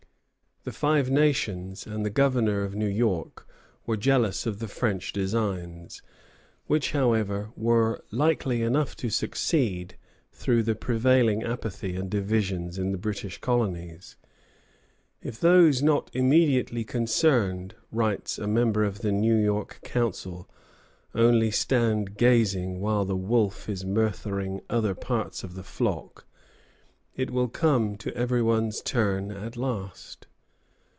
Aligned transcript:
The 0.63 0.71
Five 0.71 1.09
Nations 1.09 1.87
and 1.87 2.05
the 2.05 2.11
Governor 2.11 2.61
of 2.61 2.75
New 2.75 2.85
York 2.85 3.47
were 3.87 3.97
jealous 3.97 4.45
of 4.45 4.59
the 4.59 4.67
French 4.67 5.11
designs, 5.11 6.03
which, 6.67 6.91
however, 6.91 7.49
were 7.57 8.03
likely 8.11 8.61
enough 8.61 8.95
to 8.97 9.09
succeed, 9.09 9.97
through 10.31 10.61
the 10.61 10.75
prevailing 10.75 11.41
apathy 11.41 11.95
and 11.95 12.11
divisions 12.11 12.77
in 12.77 12.91
the 12.91 12.99
British 12.99 13.39
colonies. 13.41 14.17
"If 15.23 15.39
those 15.39 15.81
not 15.81 16.11
immediately 16.15 16.83
concerned," 16.83 17.73
writes 17.91 18.37
a 18.37 18.45
member 18.45 18.83
of 18.83 18.99
the 18.99 19.11
New 19.11 19.37
York 19.39 19.79
council, 19.83 20.47
"only 21.15 21.49
stand 21.49 22.17
gazing 22.17 22.75
on 22.75 22.79
while 22.81 23.05
the 23.05 23.17
wolff 23.17 23.67
is 23.67 23.83
murthering 23.83 24.61
other 24.69 24.93
parts 24.93 25.43
of 25.43 25.55
the 25.55 25.63
flock, 25.63 26.27
it 27.15 27.31
will 27.31 27.49
come 27.49 27.95
to 27.95 28.15
every 28.15 28.43
one's 28.43 28.81
turn 28.83 29.31
at 29.31 29.57
last." 29.57 30.27